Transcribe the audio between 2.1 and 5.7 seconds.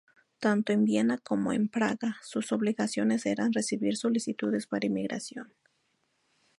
sus obligaciones eran recibir solicitudes para emigración.